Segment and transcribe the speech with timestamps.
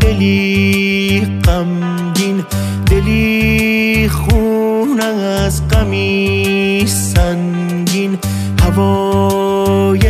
[0.00, 2.44] دلی غمگین
[2.90, 8.18] دلی خون از غمی سنگین.
[8.62, 10.00] هوای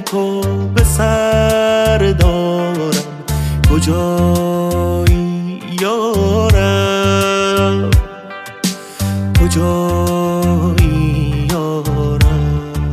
[0.00, 0.40] تو
[0.74, 2.90] به سر دارم.
[3.70, 7.90] کجایی یارم؟
[9.40, 12.90] کجایی یارم؟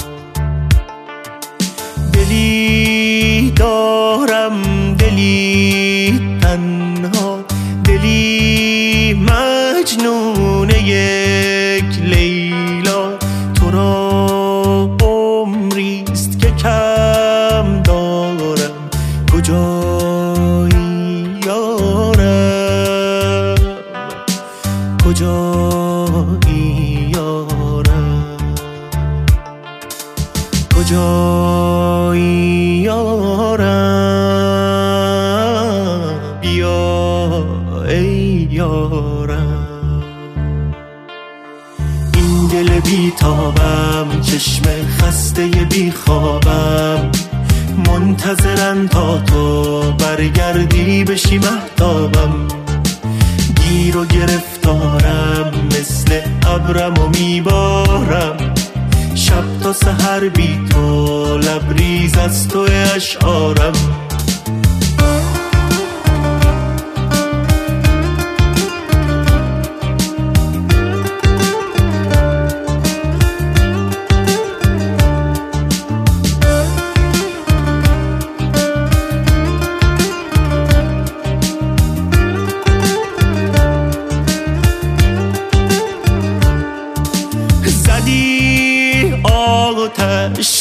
[2.14, 2.71] دلی
[5.12, 7.40] دلی تنها
[7.84, 13.18] دلی مجنون یک لیلا.
[13.54, 18.90] تو را عمریست که کم دارم.
[19.34, 20.72] کجایی
[21.46, 23.56] یارم؟
[25.06, 28.38] کجایی یارم؟
[30.76, 31.51] کجایی
[42.52, 44.64] دل بیتابم چشم
[45.00, 47.12] خسته بی خوابم
[47.88, 52.48] منتظرن تا تو برگردی بشی مهتابم.
[53.56, 58.54] گیر و گرفتارم مثل ابرم و میبارم.
[59.16, 63.74] شب تا سهر بی تو لبریز از تو اشعارم.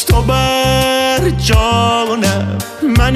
[0.07, 2.59] تو بر جانم
[2.99, 3.13] من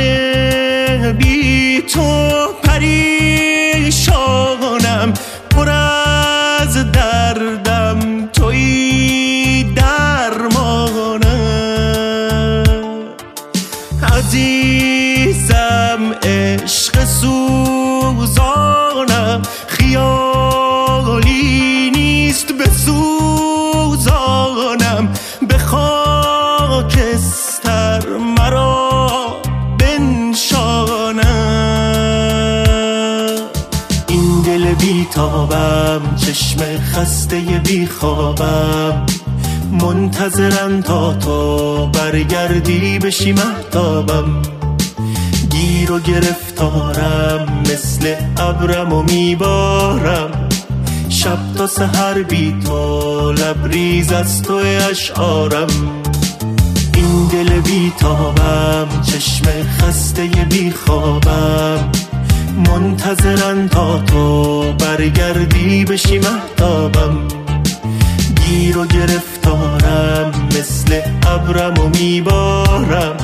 [1.18, 3.94] بی تو پریشانم.
[5.50, 11.24] پر از دردم توی درمانم
[14.16, 18.63] عزیزم عشق سوزانم
[35.44, 39.06] بیتابم چشم خسته بی خوابم.
[39.70, 44.42] منتظرن تا تو برگردی بشی مهتابم.
[45.50, 50.48] گیر و گرفتارم مثل ابرم و میبارم.
[51.08, 56.02] شب تا سهر بی تو لبریز از تو اشعارم.
[56.94, 59.44] این دل بیتابم چشم
[59.78, 61.90] خسته بی خوابم.
[62.56, 67.28] منتظرن تا تو برگردی بشی مهتابم
[68.46, 73.16] گیر و گرفتارم مثل ابرم و میبارم.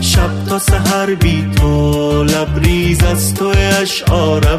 [0.00, 4.58] شب تا سهر بی تو لبریز از تو اشعارم.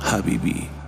[0.00, 0.83] Habibi.